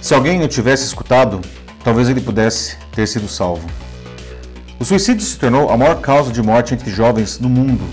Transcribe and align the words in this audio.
Se 0.00 0.14
alguém 0.14 0.42
o 0.42 0.48
tivesse 0.48 0.84
escutado, 0.84 1.40
talvez 1.84 2.08
ele 2.08 2.20
pudesse 2.20 2.76
ter 2.92 3.06
sido 3.06 3.28
salvo. 3.28 3.68
O 4.78 4.84
suicídio 4.84 5.24
se 5.24 5.38
tornou 5.38 5.70
a 5.70 5.76
maior 5.76 6.00
causa 6.00 6.32
de 6.32 6.42
morte 6.42 6.74
entre 6.74 6.90
jovens 6.90 7.38
no 7.38 7.48
mundo. 7.48 7.84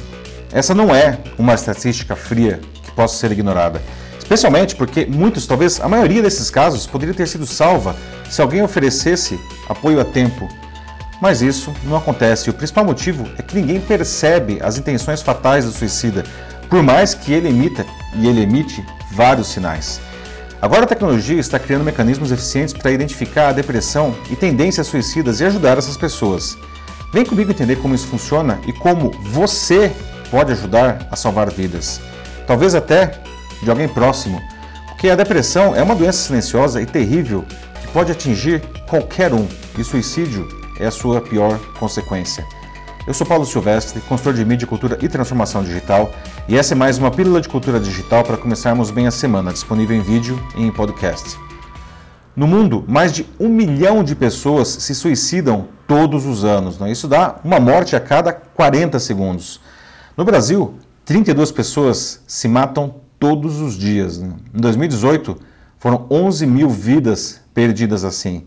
Essa 0.51 0.73
não 0.73 0.95
é 0.95 1.19
uma 1.37 1.53
estatística 1.53 2.15
fria 2.15 2.59
que 2.81 2.91
possa 2.91 3.17
ser 3.17 3.31
ignorada, 3.31 3.81
especialmente 4.17 4.75
porque 4.75 5.05
muitos, 5.05 5.45
talvez 5.45 5.79
a 5.79 5.87
maioria 5.87 6.21
desses 6.21 6.49
casos, 6.49 6.87
poderia 6.87 7.13
ter 7.13 7.27
sido 7.27 7.45
salva 7.45 7.95
se 8.29 8.41
alguém 8.41 8.63
oferecesse 8.63 9.39
apoio 9.69 9.99
a 9.99 10.05
tempo. 10.05 10.47
Mas 11.21 11.41
isso 11.41 11.73
não 11.83 11.97
acontece 11.97 12.47
e 12.47 12.51
o 12.51 12.53
principal 12.53 12.85
motivo 12.85 13.27
é 13.37 13.41
que 13.41 13.55
ninguém 13.55 13.79
percebe 13.79 14.59
as 14.61 14.77
intenções 14.77 15.21
fatais 15.21 15.65
do 15.65 15.71
suicida, 15.71 16.23
por 16.69 16.81
mais 16.81 17.13
que 17.13 17.33
ele 17.33 17.49
emita 17.49 17.85
e 18.15 18.27
ele 18.27 18.41
emite 18.41 18.83
vários 19.11 19.47
sinais. 19.47 19.99
Agora 20.59 20.85
a 20.85 20.87
tecnologia 20.87 21.39
está 21.39 21.59
criando 21.59 21.85
mecanismos 21.85 22.31
eficientes 22.31 22.73
para 22.73 22.91
identificar 22.91 23.49
a 23.49 23.53
depressão 23.53 24.15
e 24.29 24.35
tendências 24.35 24.87
suicidas 24.87 25.39
e 25.39 25.45
ajudar 25.45 25.77
essas 25.77 25.95
pessoas. 25.95 26.57
Vem 27.13 27.23
comigo 27.23 27.51
entender 27.51 27.75
como 27.75 27.93
isso 27.93 28.07
funciona 28.07 28.59
e 28.65 28.73
como 28.73 29.11
você 29.21 29.91
pode 30.31 30.51
ajudar 30.51 31.07
a 31.11 31.15
salvar 31.15 31.51
vidas. 31.51 32.01
Talvez 32.47 32.73
até 32.73 33.21
de 33.61 33.69
alguém 33.69 33.87
próximo, 33.87 34.41
porque 34.87 35.09
a 35.09 35.15
depressão 35.15 35.75
é 35.75 35.83
uma 35.83 35.95
doença 35.95 36.25
silenciosa 36.25 36.81
e 36.81 36.87
terrível 36.87 37.45
que 37.79 37.87
pode 37.89 38.11
atingir 38.11 38.61
qualquer 38.89 39.33
um, 39.33 39.47
e 39.77 39.83
suicídio 39.83 40.47
é 40.79 40.87
a 40.87 40.91
sua 40.91 41.21
pior 41.21 41.59
consequência. 41.79 42.43
Eu 43.07 43.13
sou 43.13 43.25
Paulo 43.25 43.45
Silvestre, 43.45 44.01
consultor 44.01 44.33
de 44.33 44.43
mídia, 44.43 44.67
cultura 44.67 44.99
e 45.01 45.07
transformação 45.07 45.63
digital, 45.63 46.11
e 46.45 46.57
essa 46.57 46.73
é 46.73 46.75
mais 46.75 46.97
uma 46.97 47.09
pílula 47.09 47.39
de 47.39 47.47
cultura 47.47 47.79
digital 47.79 48.21
para 48.21 48.35
começarmos 48.35 48.91
bem 48.91 49.07
a 49.07 49.11
semana, 49.11 49.53
disponível 49.53 49.95
em 49.95 50.01
vídeo 50.01 50.37
e 50.57 50.63
em 50.63 50.69
podcast. 50.69 51.39
No 52.35 52.45
mundo, 52.45 52.83
mais 52.85 53.13
de 53.13 53.25
um 53.39 53.47
milhão 53.47 54.03
de 54.03 54.13
pessoas 54.13 54.67
se 54.67 54.93
suicidam 54.93 55.69
todos 55.87 56.25
os 56.25 56.43
anos. 56.43 56.77
Né? 56.79 56.91
Isso 56.91 57.07
dá 57.07 57.39
uma 57.45 57.61
morte 57.61 57.95
a 57.95 57.99
cada 58.01 58.33
40 58.33 58.99
segundos. 58.99 59.61
No 60.17 60.25
Brasil, 60.25 60.75
32 61.05 61.49
pessoas 61.53 62.21
se 62.27 62.49
matam 62.49 62.95
todos 63.17 63.61
os 63.61 63.77
dias. 63.77 64.19
Né? 64.19 64.33
Em 64.53 64.59
2018, 64.59 65.37
foram 65.79 66.05
11 66.11 66.45
mil 66.45 66.69
vidas 66.69 67.39
perdidas 67.53 68.03
assim. 68.03 68.45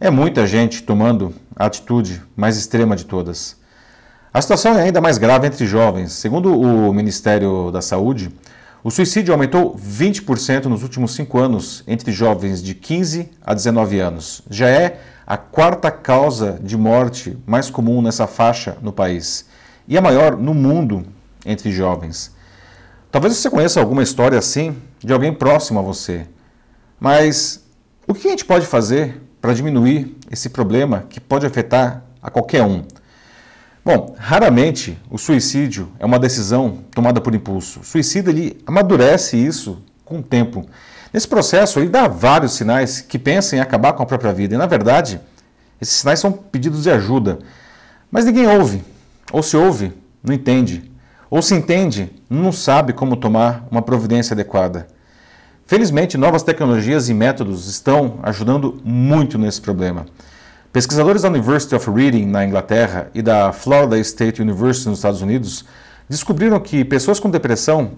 É 0.00 0.08
muita 0.08 0.46
gente 0.46 0.82
tomando 0.82 1.34
a 1.54 1.66
atitude 1.66 2.22
mais 2.34 2.56
extrema 2.56 2.96
de 2.96 3.04
todas. 3.04 3.60
A 4.34 4.40
situação 4.40 4.78
é 4.78 4.84
ainda 4.84 4.98
mais 4.98 5.18
grave 5.18 5.46
entre 5.46 5.66
jovens. 5.66 6.12
Segundo 6.12 6.58
o 6.58 6.94
Ministério 6.94 7.70
da 7.70 7.82
Saúde, 7.82 8.30
o 8.82 8.90
suicídio 8.90 9.34
aumentou 9.34 9.76
20% 9.76 10.64
nos 10.64 10.82
últimos 10.82 11.12
cinco 11.12 11.38
anos 11.38 11.84
entre 11.86 12.10
jovens 12.12 12.62
de 12.62 12.74
15 12.74 13.28
a 13.44 13.52
19 13.52 14.00
anos. 14.00 14.40
Já 14.48 14.70
é 14.70 15.00
a 15.26 15.36
quarta 15.36 15.90
causa 15.90 16.58
de 16.62 16.78
morte 16.78 17.36
mais 17.46 17.68
comum 17.68 18.00
nessa 18.00 18.26
faixa 18.26 18.78
no 18.80 18.90
país 18.90 19.44
e 19.86 19.98
a 19.98 20.00
maior 20.00 20.34
no 20.34 20.54
mundo 20.54 21.04
entre 21.44 21.70
jovens. 21.70 22.34
Talvez 23.10 23.36
você 23.36 23.50
conheça 23.50 23.80
alguma 23.80 24.02
história 24.02 24.38
assim 24.38 24.74
de 24.98 25.12
alguém 25.12 25.34
próximo 25.34 25.78
a 25.78 25.82
você. 25.82 26.26
Mas 26.98 27.62
o 28.08 28.14
que 28.14 28.28
a 28.28 28.30
gente 28.30 28.46
pode 28.46 28.64
fazer 28.64 29.20
para 29.42 29.52
diminuir 29.52 30.16
esse 30.30 30.48
problema 30.48 31.04
que 31.10 31.20
pode 31.20 31.44
afetar 31.44 32.02
a 32.22 32.30
qualquer 32.30 32.62
um? 32.62 32.82
Bom, 33.84 34.14
raramente 34.16 34.96
o 35.10 35.18
suicídio 35.18 35.90
é 35.98 36.06
uma 36.06 36.18
decisão 36.18 36.78
tomada 36.94 37.20
por 37.20 37.34
impulso. 37.34 37.80
O 37.80 37.84
suicida 37.84 38.30
ele 38.30 38.62
amadurece 38.64 39.36
isso 39.36 39.82
com 40.04 40.20
o 40.20 40.22
tempo. 40.22 40.64
Nesse 41.12 41.26
processo, 41.26 41.80
ele 41.80 41.88
dá 41.88 42.06
vários 42.06 42.52
sinais 42.52 43.00
que 43.00 43.18
pensam 43.18 43.58
em 43.58 43.62
acabar 43.62 43.92
com 43.92 44.02
a 44.02 44.06
própria 44.06 44.32
vida. 44.32 44.54
E, 44.54 44.58
na 44.58 44.66
verdade, 44.66 45.20
esses 45.80 45.96
sinais 45.96 46.20
são 46.20 46.30
pedidos 46.30 46.84
de 46.84 46.90
ajuda. 46.90 47.40
Mas 48.10 48.24
ninguém 48.24 48.46
ouve. 48.46 48.84
Ou 49.32 49.42
se 49.42 49.56
ouve, 49.56 49.92
não 50.22 50.32
entende. 50.32 50.90
Ou 51.28 51.42
se 51.42 51.54
entende, 51.54 52.08
não 52.30 52.52
sabe 52.52 52.92
como 52.92 53.16
tomar 53.16 53.66
uma 53.68 53.82
providência 53.82 54.32
adequada. 54.32 54.86
Felizmente, 55.66 56.16
novas 56.16 56.42
tecnologias 56.42 57.08
e 57.08 57.14
métodos 57.14 57.66
estão 57.66 58.20
ajudando 58.22 58.80
muito 58.84 59.38
nesse 59.38 59.60
problema. 59.60 60.06
Pesquisadores 60.72 61.20
da 61.20 61.28
University 61.28 61.74
of 61.74 61.90
Reading, 61.90 62.24
na 62.24 62.46
Inglaterra, 62.46 63.10
e 63.14 63.20
da 63.20 63.52
Florida 63.52 63.98
State 63.98 64.40
University, 64.40 64.88
nos 64.88 65.00
Estados 65.00 65.20
Unidos, 65.20 65.66
descobriram 66.08 66.58
que 66.58 66.82
pessoas 66.82 67.20
com 67.20 67.28
depressão 67.28 67.92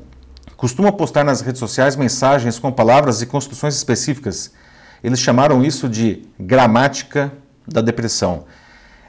costumam 0.57 0.91
postar 0.91 1.23
nas 1.23 1.41
redes 1.41 1.61
sociais 1.61 1.95
mensagens 1.95 2.59
com 2.59 2.73
palavras 2.73 3.23
e 3.23 3.27
construções 3.27 3.77
específicas. 3.77 4.51
Eles 5.05 5.21
chamaram 5.21 5.65
isso 5.65 5.89
de 5.89 6.25
gramática 6.39 7.33
da 7.65 7.81
depressão. 7.81 8.45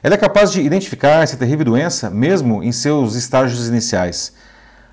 Ela 0.00 0.14
é 0.14 0.18
capaz 0.18 0.52
de 0.52 0.60
identificar 0.60 1.24
essa 1.24 1.36
terrível 1.36 1.64
doença 1.64 2.08
mesmo 2.08 2.62
em 2.62 2.70
seus 2.70 3.16
estágios 3.16 3.66
iniciais. 3.66 4.32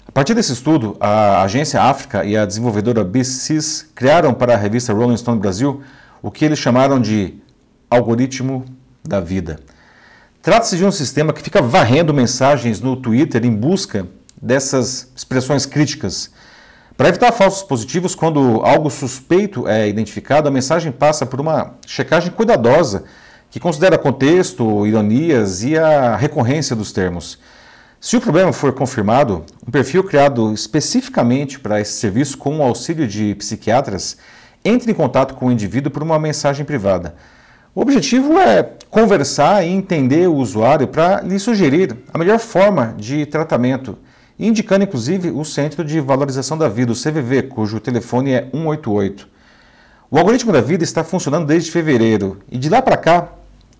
A 0.07 0.11
partir 0.11 0.33
desse 0.33 0.51
estudo, 0.51 0.97
a 0.99 1.43
agência 1.43 1.79
África 1.79 2.25
e 2.25 2.35
a 2.35 2.43
desenvolvedora 2.43 3.03
BCS 3.03 3.91
criaram 3.93 4.33
para 4.33 4.55
a 4.55 4.57
revista 4.57 4.91
Rolling 4.91 5.17
Stone 5.17 5.39
Brasil 5.39 5.83
o 6.23 6.31
que 6.31 6.43
eles 6.43 6.57
chamaram 6.57 6.99
de 6.99 7.39
algoritmo 7.93 8.65
da 9.03 9.19
vida. 9.19 9.59
Trata-se 10.41 10.77
de 10.77 10.85
um 10.85 10.91
sistema 10.91 11.31
que 11.31 11.41
fica 11.41 11.61
varrendo 11.61 12.13
mensagens 12.13 12.81
no 12.81 12.95
Twitter 12.95 13.45
em 13.45 13.55
busca 13.55 14.07
dessas 14.41 15.09
expressões 15.15 15.65
críticas. 15.65 16.31
Para 16.97 17.09
evitar 17.09 17.31
falsos 17.31 17.63
positivos, 17.63 18.13
quando 18.13 18.61
algo 18.63 18.89
suspeito 18.89 19.67
é 19.67 19.87
identificado, 19.87 20.47
a 20.47 20.51
mensagem 20.51 20.91
passa 20.91 21.25
por 21.25 21.39
uma 21.39 21.75
checagem 21.87 22.31
cuidadosa 22.31 23.05
que 23.49 23.59
considera 23.59 23.97
contexto, 23.97 24.85
ironias 24.85 25.63
e 25.63 25.77
a 25.77 26.15
recorrência 26.15 26.75
dos 26.75 26.91
termos. 26.91 27.39
Se 28.01 28.17
o 28.17 28.21
problema 28.21 28.51
for 28.51 28.73
confirmado, 28.73 29.45
um 29.65 29.71
perfil 29.71 30.03
criado 30.03 30.53
especificamente 30.53 31.57
para 31.57 31.79
esse 31.79 31.93
serviço 31.93 32.37
com 32.37 32.59
o 32.59 32.61
auxílio 32.61 33.07
de 33.07 33.33
psiquiatras 33.35 34.17
entra 34.65 34.91
em 34.91 34.93
contato 34.93 35.35
com 35.35 35.47
o 35.47 35.51
indivíduo 35.51 35.89
por 35.91 36.03
uma 36.03 36.19
mensagem 36.19 36.65
privada. 36.65 37.15
O 37.75 37.81
objetivo 37.81 38.37
é 38.37 38.71
conversar 38.87 39.65
e 39.65 39.69
entender 39.69 40.27
o 40.27 40.35
usuário 40.35 40.87
para 40.87 41.21
lhe 41.21 41.39
sugerir 41.39 41.97
a 42.13 42.19
melhor 42.19 42.37
forma 42.37 42.93
de 42.95 43.25
tratamento, 43.25 43.97
indicando 44.37 44.83
inclusive 44.83 45.31
o 45.31 45.43
Centro 45.43 45.83
de 45.83 45.99
Valorização 45.99 46.55
da 46.55 46.69
Vida, 46.69 46.91
o 46.91 46.95
CVV, 46.95 47.43
cujo 47.43 47.79
telefone 47.79 48.31
é 48.31 48.47
188. 48.53 49.27
O 50.11 50.19
algoritmo 50.19 50.51
da 50.53 50.61
vida 50.61 50.83
está 50.83 51.03
funcionando 51.03 51.47
desde 51.47 51.71
fevereiro 51.71 52.37
e 52.47 52.59
de 52.59 52.69
lá 52.69 52.79
para 52.79 52.95
cá 52.95 53.29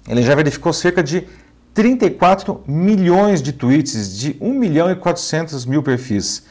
ele 0.08 0.24
já 0.24 0.34
verificou 0.34 0.74
cerca 0.74 1.04
de 1.04 1.28
34 1.76 2.64
milhões 2.68 3.44
de 3.44 3.54
tweets 3.54 4.18
de 4.18 4.36
1 4.42 4.54
milhão 4.54 4.90
e 4.90 4.96
400 4.96 5.68
mil 5.68 5.84
perfis. 5.84 6.46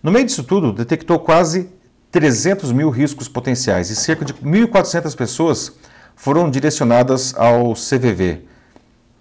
No 0.00 0.12
meio 0.12 0.26
disso 0.26 0.44
tudo, 0.44 0.72
detectou 0.72 1.18
quase 1.18 1.70
300 2.12 2.70
mil 2.70 2.88
riscos 2.88 3.26
potenciais 3.26 3.90
e 3.90 3.96
cerca 3.96 4.24
de 4.24 4.32
1.400 4.34 5.16
pessoas 5.16 5.72
foram 6.18 6.50
direcionadas 6.50 7.32
ao 7.36 7.74
CVV. 7.74 8.42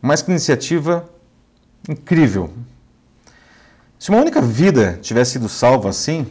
Mas 0.01 0.23
que 0.23 0.31
iniciativa 0.31 1.07
incrível! 1.87 2.49
Se 3.99 4.09
uma 4.09 4.19
única 4.19 4.41
vida 4.41 4.97
tivesse 4.99 5.33
sido 5.33 5.47
salva 5.47 5.89
assim, 5.89 6.25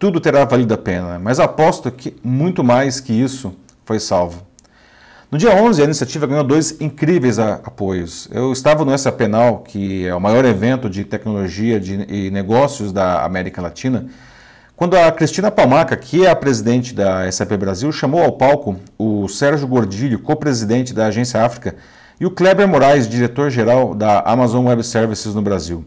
tudo 0.00 0.20
terá 0.20 0.44
valido 0.44 0.74
a 0.74 0.76
pena, 0.76 1.20
mas 1.20 1.38
aposto 1.38 1.90
que 1.90 2.16
muito 2.22 2.64
mais 2.64 2.98
que 2.98 3.12
isso 3.12 3.54
foi 3.84 4.00
salvo. 4.00 4.44
No 5.30 5.38
dia 5.38 5.54
11, 5.54 5.80
a 5.80 5.84
iniciativa 5.84 6.26
ganhou 6.26 6.44
dois 6.44 6.80
incríveis 6.80 7.38
apoios. 7.38 8.28
Eu 8.32 8.52
estava 8.52 8.84
no 8.84 8.96
SAP 8.98 9.16
Penal, 9.16 9.60
que 9.60 10.06
é 10.06 10.14
o 10.14 10.20
maior 10.20 10.44
evento 10.44 10.90
de 10.90 11.04
tecnologia 11.04 11.78
de, 11.78 11.94
e 12.12 12.30
negócios 12.30 12.92
da 12.92 13.24
América 13.24 13.62
Latina, 13.62 14.08
quando 14.76 14.96
a 14.96 15.12
Cristina 15.12 15.50
Palmaca, 15.50 15.96
que 15.96 16.24
é 16.24 16.30
a 16.30 16.36
presidente 16.36 16.94
da 16.94 17.30
SAP 17.30 17.52
Brasil, 17.52 17.92
chamou 17.92 18.22
ao 18.22 18.32
palco 18.32 18.76
o 18.98 19.28
Sérgio 19.28 19.68
Gordilho, 19.68 20.18
co-presidente 20.18 20.92
da 20.92 21.06
Agência 21.06 21.44
África, 21.44 21.76
e 22.18 22.26
o 22.26 22.30
Kleber 22.30 22.66
Moraes, 22.66 23.08
diretor-geral 23.08 23.94
da 23.94 24.20
Amazon 24.20 24.66
Web 24.66 24.82
Services 24.84 25.34
no 25.34 25.42
Brasil. 25.42 25.84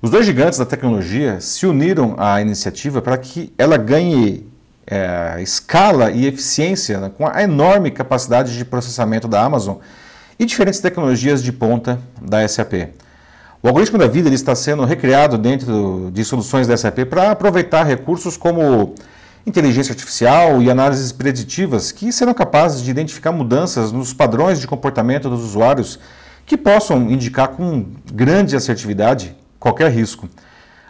Os 0.00 0.10
dois 0.10 0.26
gigantes 0.26 0.58
da 0.58 0.66
tecnologia 0.66 1.40
se 1.40 1.66
uniram 1.66 2.16
à 2.18 2.40
iniciativa 2.40 3.00
para 3.00 3.16
que 3.16 3.52
ela 3.56 3.76
ganhe 3.76 4.46
é, 4.86 5.40
escala 5.40 6.10
e 6.10 6.26
eficiência 6.26 6.98
né, 6.98 7.10
com 7.16 7.26
a 7.26 7.42
enorme 7.42 7.90
capacidade 7.90 8.56
de 8.56 8.64
processamento 8.64 9.28
da 9.28 9.42
Amazon 9.42 9.76
e 10.38 10.44
diferentes 10.44 10.80
tecnologias 10.80 11.42
de 11.42 11.52
ponta 11.52 12.00
da 12.20 12.46
SAP. 12.46 12.88
O 13.64 13.68
algoritmo 13.68 13.96
da 13.96 14.08
vida 14.08 14.28
ele 14.28 14.34
está 14.34 14.56
sendo 14.56 14.84
recriado 14.84 15.38
dentro 15.38 16.10
de 16.12 16.24
soluções 16.24 16.66
da 16.66 16.76
SAP 16.76 17.04
para 17.08 17.30
aproveitar 17.30 17.84
recursos 17.84 18.36
como 18.36 18.92
inteligência 19.46 19.92
artificial 19.92 20.60
e 20.60 20.68
análises 20.68 21.12
preditivas 21.12 21.92
que 21.92 22.10
serão 22.10 22.34
capazes 22.34 22.82
de 22.82 22.90
identificar 22.90 23.30
mudanças 23.30 23.92
nos 23.92 24.12
padrões 24.12 24.60
de 24.60 24.66
comportamento 24.66 25.30
dos 25.30 25.44
usuários 25.44 26.00
que 26.44 26.56
possam 26.56 27.08
indicar 27.08 27.50
com 27.50 27.86
grande 28.12 28.56
assertividade 28.56 29.36
qualquer 29.60 29.92
risco. 29.92 30.28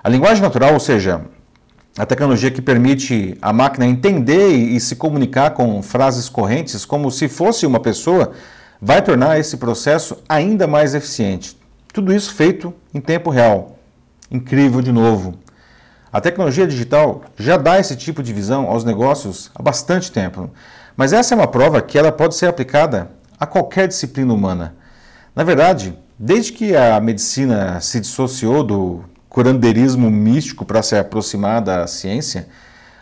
A 0.03 0.09
linguagem 0.09 0.43
natural, 0.43 0.73
ou 0.73 0.81
seja, 0.81 1.21
a 1.99 2.07
tecnologia 2.07 2.51
que 2.51 2.63
permite 2.63 3.37
a 3.43 3.53
máquina 3.53 3.85
entender 3.85 4.49
e 4.49 4.81
se 4.81 4.97
comunicar 4.97 5.51
com 5.51 5.83
frases 5.83 6.27
correntes 6.27 6.87
como 6.87 7.11
se 7.11 7.29
fosse 7.29 7.67
uma 7.67 7.81
pessoa, 7.81 8.33
vai 8.81 9.03
tornar 9.03 9.39
esse 9.39 9.59
processo 9.59 10.17
ainda 10.27 10.67
mais 10.67 10.95
eficiente. 10.95 11.61
Tudo 11.93 12.11
isso 12.15 12.33
feito 12.33 12.73
em 12.94 13.03
tempo 13.03 13.29
real. 13.29 13.79
Incrível 14.31 14.81
de 14.81 14.91
novo. 14.91 15.35
A 16.11 16.23
tecnologia 16.23 16.67
digital 16.67 17.23
já 17.37 17.59
dá 17.59 17.79
esse 17.79 17.94
tipo 17.97 18.23
de 18.23 18.33
visão 18.33 18.67
aos 18.67 18.83
negócios 18.83 19.50
há 19.55 19.62
bastante 19.62 20.11
tempo, 20.11 20.50
mas 20.97 21.12
essa 21.12 21.35
é 21.35 21.37
uma 21.37 21.47
prova 21.47 21.83
que 21.83 21.99
ela 21.99 22.11
pode 22.11 22.35
ser 22.35 22.47
aplicada 22.47 23.11
a 23.39 23.44
qualquer 23.44 23.89
disciplina 23.89 24.33
humana. 24.33 24.75
Na 25.37 25.44
verdade, 25.44 25.99
desde 26.19 26.53
que 26.53 26.75
a 26.75 26.99
medicina 26.99 27.79
se 27.81 28.00
dissociou 28.00 28.65
do 28.65 29.05
curandeirismo 29.29 30.11
místico 30.11 30.65
para 30.65 30.83
se 30.83 30.97
aproximar 30.97 31.61
da 31.61 31.87
ciência, 31.87 32.49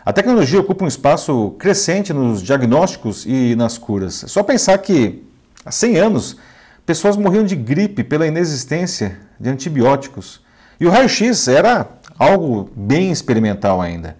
a 0.05 0.11
tecnologia 0.11 0.59
ocupa 0.59 0.83
um 0.83 0.87
espaço 0.87 1.55
crescente 1.57 2.11
nos 2.11 2.41
diagnósticos 2.41 3.25
e 3.25 3.55
nas 3.55 3.77
curas. 3.77 4.25
É 4.25 4.27
só 4.27 4.43
pensar 4.43 4.77
que 4.79 5.23
há 5.65 5.71
100 5.71 5.97
anos 5.97 6.37
pessoas 6.85 7.17
morriam 7.17 7.43
de 7.43 7.55
gripe 7.55 8.03
pela 8.03 8.27
inexistência 8.27 9.17
de 9.39 9.49
antibióticos. 9.49 10.41
E 10.79 10.85
o 10.85 10.89
raio-x 10.89 11.47
era 11.47 11.87
algo 12.17 12.69
bem 12.75 13.11
experimental 13.11 13.81
ainda. 13.81 14.17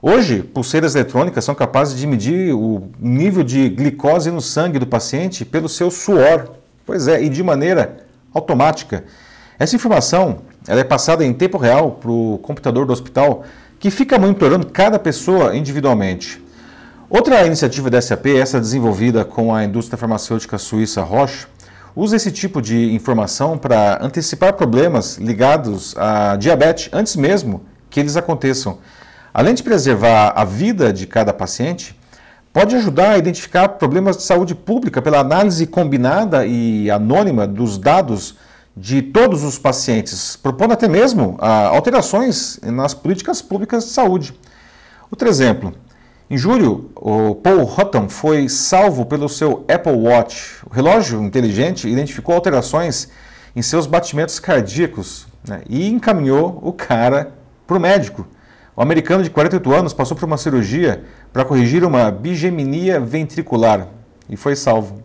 Hoje, 0.00 0.42
pulseiras 0.42 0.94
eletrônicas 0.94 1.44
são 1.44 1.54
capazes 1.54 1.96
de 1.96 2.06
medir 2.06 2.54
o 2.54 2.90
nível 2.98 3.44
de 3.44 3.68
glicose 3.68 4.30
no 4.30 4.40
sangue 4.40 4.78
do 4.78 4.86
paciente 4.86 5.44
pelo 5.44 5.68
seu 5.68 5.90
suor. 5.90 6.50
Pois 6.84 7.06
é, 7.06 7.22
e 7.22 7.28
de 7.28 7.42
maneira 7.42 7.98
automática. 8.34 9.04
Essa 9.58 9.76
informação 9.76 10.40
ela 10.66 10.80
é 10.80 10.84
passada 10.84 11.24
em 11.24 11.32
tempo 11.32 11.58
real 11.58 11.92
para 11.92 12.10
o 12.10 12.38
computador 12.38 12.86
do 12.86 12.92
hospital, 12.92 13.44
que 13.78 13.90
fica 13.90 14.18
monitorando 14.18 14.66
cada 14.66 14.98
pessoa 14.98 15.56
individualmente. 15.56 16.42
Outra 17.10 17.44
iniciativa 17.46 17.90
da 17.90 18.00
SAP, 18.00 18.26
essa 18.26 18.60
desenvolvida 18.60 19.24
com 19.24 19.54
a 19.54 19.64
indústria 19.64 19.98
farmacêutica 19.98 20.56
suíça 20.56 21.02
Roche, 21.02 21.46
usa 21.94 22.16
esse 22.16 22.32
tipo 22.32 22.60
de 22.60 22.92
informação 22.94 23.58
para 23.58 23.98
antecipar 24.02 24.54
problemas 24.54 25.18
ligados 25.18 25.94
à 25.96 26.36
diabetes 26.36 26.88
antes 26.92 27.16
mesmo 27.16 27.64
que 27.90 28.00
eles 28.00 28.16
aconteçam. 28.16 28.78
Além 29.32 29.54
de 29.54 29.62
preservar 29.62 30.32
a 30.36 30.44
vida 30.44 30.92
de 30.92 31.06
cada 31.06 31.32
paciente, 31.32 31.98
pode 32.52 32.76
ajudar 32.76 33.12
a 33.12 33.18
identificar 33.18 33.68
problemas 33.68 34.16
de 34.16 34.22
saúde 34.22 34.54
pública 34.54 35.00
pela 35.00 35.18
análise 35.18 35.66
combinada 35.66 36.46
e 36.46 36.90
anônima 36.90 37.46
dos 37.46 37.78
dados 37.78 38.36
de 38.76 39.02
todos 39.02 39.42
os 39.42 39.58
pacientes, 39.58 40.36
propondo 40.36 40.72
até 40.72 40.88
mesmo 40.88 41.36
ah, 41.40 41.68
alterações 41.68 42.58
nas 42.62 42.94
políticas 42.94 43.42
públicas 43.42 43.84
de 43.84 43.90
saúde. 43.90 44.34
Outro 45.10 45.28
exemplo, 45.28 45.74
em 46.30 46.38
julho, 46.38 46.90
o 46.94 47.34
Paul 47.34 47.62
Hutton 47.62 48.08
foi 48.08 48.48
salvo 48.48 49.04
pelo 49.04 49.28
seu 49.28 49.64
Apple 49.68 49.92
Watch. 49.92 50.64
O 50.64 50.72
relógio 50.72 51.22
inteligente 51.22 51.88
identificou 51.88 52.34
alterações 52.34 53.08
em 53.54 53.60
seus 53.60 53.86
batimentos 53.86 54.38
cardíacos 54.38 55.26
né, 55.46 55.62
e 55.68 55.88
encaminhou 55.88 56.58
o 56.62 56.72
cara 56.72 57.34
para 57.66 57.76
o 57.76 57.80
médico. 57.80 58.26
O 58.74 58.80
americano 58.80 59.22
de 59.22 59.28
48 59.28 59.72
anos 59.72 59.92
passou 59.92 60.16
por 60.16 60.24
uma 60.24 60.38
cirurgia 60.38 61.04
para 61.32 61.44
corrigir 61.44 61.84
uma 61.84 62.10
bigeminia 62.10 62.98
ventricular 62.98 63.88
e 64.28 64.36
foi 64.36 64.56
salvo. 64.56 65.02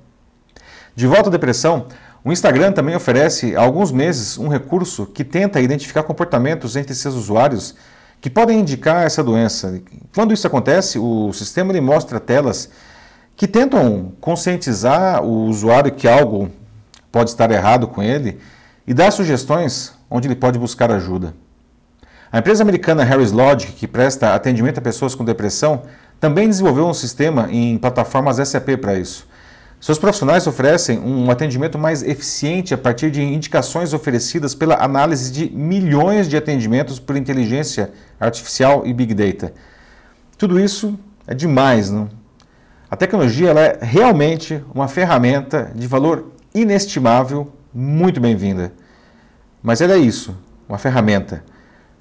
De 0.95 1.05
volta 1.05 1.27
à 1.27 1.31
depressão, 1.31 1.87
o 2.23 2.31
Instagram 2.31 2.71
também 2.71 2.95
oferece 2.95 3.55
há 3.55 3.61
alguns 3.61 3.91
meses 3.91 4.37
um 4.37 4.47
recurso 4.47 5.05
que 5.05 5.23
tenta 5.23 5.59
identificar 5.59 6.03
comportamentos 6.03 6.77
entre 6.77 6.95
seus 6.95 7.15
usuários 7.15 7.75
que 8.19 8.29
podem 8.29 8.59
indicar 8.59 9.05
essa 9.05 9.23
doença. 9.23 9.81
Quando 10.13 10.33
isso 10.33 10.47
acontece, 10.47 10.97
o 10.97 11.31
sistema 11.33 11.71
lhe 11.71 11.81
mostra 11.81 12.19
telas 12.19 12.69
que 13.35 13.47
tentam 13.47 14.13
conscientizar 14.19 15.23
o 15.23 15.45
usuário 15.45 15.91
que 15.91 16.07
algo 16.07 16.49
pode 17.11 17.29
estar 17.29 17.51
errado 17.51 17.87
com 17.87 18.01
ele 18.01 18.39
e 18.85 18.93
dar 18.93 19.11
sugestões 19.11 19.93
onde 20.09 20.27
ele 20.27 20.35
pode 20.35 20.57
buscar 20.57 20.91
ajuda. 20.91 21.35
A 22.31 22.39
empresa 22.39 22.63
americana 22.63 23.03
Harris 23.03 23.31
Logic, 23.31 23.71
que 23.73 23.87
presta 23.87 24.33
atendimento 24.33 24.79
a 24.79 24.81
pessoas 24.81 25.15
com 25.15 25.23
depressão, 25.23 25.83
também 26.19 26.49
desenvolveu 26.49 26.87
um 26.87 26.93
sistema 26.93 27.47
em 27.51 27.77
plataformas 27.77 28.37
SAP 28.47 28.77
para 28.81 28.95
isso. 28.95 29.27
Seus 29.79 29.99
profissionais 29.99 30.47
oferecem 30.47 30.99
um 30.99 31.29
atendimento 31.29 31.77
mais 31.77 32.01
eficiente 32.01 32.73
a 32.73 32.77
partir 32.77 33.11
de 33.11 33.21
indicações 33.21 33.93
oferecidas 33.93 34.55
pela 34.55 34.75
análise 34.83 35.31
de 35.31 35.51
milhões 35.55 36.27
de 36.27 36.35
atendimentos 36.35 36.99
por 36.99 37.15
inteligência 37.15 37.91
artificial 38.19 38.87
e 38.87 38.93
big 38.93 39.13
data. 39.13 39.53
Tudo 40.35 40.59
isso 40.59 40.97
é 41.27 41.35
demais, 41.35 41.91
não? 41.91 42.09
A 42.89 42.95
tecnologia 42.95 43.51
é 43.51 43.79
realmente 43.81 44.63
uma 44.73 44.87
ferramenta 44.87 45.71
de 45.75 45.85
valor 45.87 46.31
inestimável, 46.55 47.53
muito 47.71 48.19
bem-vinda. 48.19 48.73
Mas 49.61 49.79
ela 49.79 49.93
é 49.93 49.97
isso, 49.97 50.35
uma 50.67 50.77
ferramenta. 50.79 51.43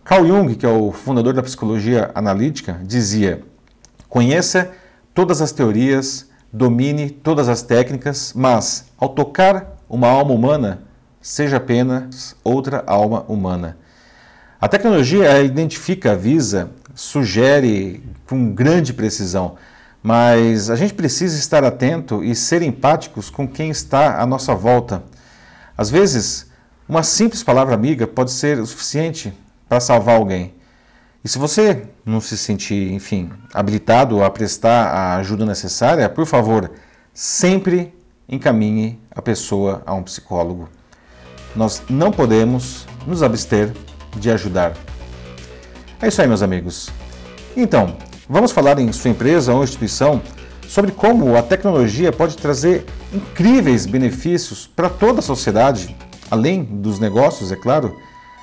Carl 0.02 0.26
Jung, 0.26 0.54
que 0.54 0.64
é 0.64 0.68
o 0.68 0.92
fundador 0.92 1.34
da 1.34 1.42
psicologia 1.42 2.10
analítica, 2.14 2.80
dizia: 2.84 3.42
conheça 4.08 4.70
todas 5.12 5.42
as 5.42 5.52
teorias, 5.52 6.30
domine 6.56 7.10
todas 7.10 7.50
as 7.50 7.60
técnicas, 7.60 8.32
mas 8.34 8.86
ao 8.96 9.10
tocar 9.10 9.76
uma 9.88 10.08
alma 10.08 10.32
humana, 10.32 10.82
seja 11.20 11.58
apenas 11.58 12.34
outra 12.42 12.82
alma 12.86 13.26
humana. 13.28 13.76
A 14.58 14.66
tecnologia 14.66 15.42
identifica, 15.42 16.12
avisa, 16.12 16.70
sugere 16.94 18.02
com 18.26 18.54
grande 18.54 18.94
precisão, 18.94 19.56
mas 20.02 20.70
a 20.70 20.76
gente 20.76 20.94
precisa 20.94 21.38
estar 21.38 21.62
atento 21.62 22.24
e 22.24 22.34
ser 22.34 22.62
empáticos 22.62 23.28
com 23.28 23.46
quem 23.46 23.68
está 23.68 24.18
à 24.18 24.24
nossa 24.24 24.54
volta. 24.54 25.02
Às 25.76 25.90
vezes, 25.90 26.50
uma 26.88 27.02
simples 27.02 27.42
palavra 27.42 27.74
amiga 27.74 28.06
pode 28.06 28.30
ser 28.30 28.58
o 28.58 28.66
suficiente 28.66 29.30
para 29.68 29.78
salvar 29.78 30.16
alguém. 30.16 30.54
E 31.26 31.28
se 31.28 31.40
você 31.40 31.82
não 32.04 32.20
se 32.20 32.38
sentir, 32.38 32.92
enfim, 32.92 33.32
habilitado 33.52 34.22
a 34.22 34.30
prestar 34.30 34.86
a 34.86 35.16
ajuda 35.16 35.44
necessária, 35.44 36.08
por 36.08 36.24
favor, 36.24 36.70
sempre 37.12 37.92
encaminhe 38.28 39.00
a 39.10 39.20
pessoa 39.20 39.82
a 39.84 39.92
um 39.92 40.04
psicólogo. 40.04 40.68
Nós 41.56 41.82
não 41.90 42.12
podemos 42.12 42.86
nos 43.04 43.24
abster 43.24 43.72
de 44.16 44.30
ajudar. 44.30 44.74
É 46.00 46.06
isso 46.06 46.22
aí, 46.22 46.28
meus 46.28 46.42
amigos. 46.42 46.90
Então, 47.56 47.96
vamos 48.28 48.52
falar 48.52 48.78
em 48.78 48.92
sua 48.92 49.10
empresa 49.10 49.52
ou 49.52 49.64
instituição 49.64 50.22
sobre 50.68 50.92
como 50.92 51.36
a 51.36 51.42
tecnologia 51.42 52.12
pode 52.12 52.36
trazer 52.36 52.86
incríveis 53.12 53.84
benefícios 53.84 54.68
para 54.68 54.88
toda 54.88 55.18
a 55.18 55.22
sociedade, 55.22 55.96
além 56.30 56.62
dos 56.62 57.00
negócios, 57.00 57.50
é 57.50 57.56
claro. 57.56 57.96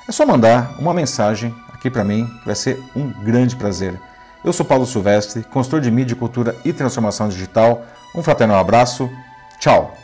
É 0.06 0.12
só 0.12 0.26
mandar 0.26 0.76
uma 0.78 0.92
mensagem 0.92 1.63
que 1.84 1.90
para 1.90 2.02
mim 2.02 2.26
vai 2.46 2.54
ser 2.54 2.82
um 2.96 3.10
grande 3.10 3.54
prazer. 3.54 4.00
Eu 4.42 4.54
sou 4.54 4.64
Paulo 4.64 4.86
Silvestre, 4.86 5.42
consultor 5.42 5.82
de 5.82 5.90
mídia, 5.90 6.16
cultura 6.16 6.56
e 6.64 6.72
transformação 6.72 7.28
digital. 7.28 7.84
Um 8.14 8.22
fraterno 8.22 8.54
abraço. 8.54 9.10
Tchau! 9.60 9.94